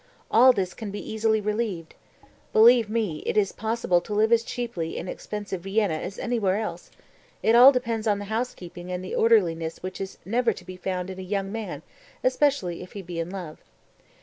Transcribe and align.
All 0.31 0.51
this 0.51 0.73
can 0.73 0.89
be 0.89 1.11
easily 1.11 1.39
relieved. 1.39 1.93
Believe 2.53 2.89
me 2.89 3.21
it 3.27 3.37
is 3.37 3.51
possible 3.51 4.01
to 4.01 4.15
live 4.15 4.31
as 4.31 4.41
cheaply 4.41 4.97
in 4.97 5.07
expensive 5.07 5.61
Vienna 5.61 5.93
as 5.93 6.17
anywhere 6.17 6.59
else; 6.59 6.89
it 7.43 7.53
all 7.53 7.71
depends 7.71 8.07
on 8.07 8.17
the 8.17 8.25
housekeeping 8.25 8.91
and 8.91 9.05
the 9.05 9.13
orderliness 9.13 9.83
which 9.83 10.01
is 10.01 10.17
never 10.25 10.53
to 10.53 10.65
be 10.65 10.75
found 10.75 11.11
in 11.11 11.19
a 11.19 11.21
young 11.21 11.51
man 11.51 11.83
especially 12.23 12.81
if 12.81 12.93
he 12.93 13.03
be 13.03 13.19
in 13.19 13.29
love. 13.29 13.61